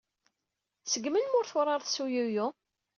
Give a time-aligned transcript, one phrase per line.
[0.91, 2.47] Seg melmi ur turared s uyuyu?